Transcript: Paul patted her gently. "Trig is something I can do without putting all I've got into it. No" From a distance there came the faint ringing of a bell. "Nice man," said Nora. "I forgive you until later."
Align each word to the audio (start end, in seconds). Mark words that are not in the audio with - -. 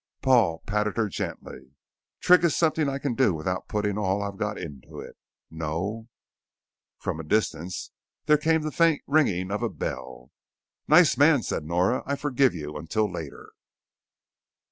Paul 0.23 0.63
patted 0.65 0.97
her 0.97 1.07
gently. 1.09 1.75
"Trig 2.21 2.43
is 2.43 2.55
something 2.57 2.89
I 2.89 2.97
can 2.97 3.13
do 3.13 3.35
without 3.35 3.67
putting 3.67 3.99
all 3.99 4.23
I've 4.23 4.39
got 4.39 4.57
into 4.57 4.99
it. 4.99 5.15
No" 5.51 6.07
From 7.03 7.19
a 7.19 7.23
distance 7.23 7.91
there 8.25 8.39
came 8.39 8.63
the 8.63 8.71
faint 8.71 9.03
ringing 9.05 9.51
of 9.51 9.61
a 9.61 9.69
bell. 9.69 10.31
"Nice 10.87 11.17
man," 11.17 11.43
said 11.43 11.65
Nora. 11.65 12.01
"I 12.07 12.15
forgive 12.15 12.55
you 12.55 12.77
until 12.77 13.07
later." 13.11 13.51